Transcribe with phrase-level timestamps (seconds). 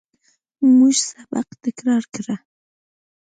[0.77, 2.27] موږ سبق تکرار کړ.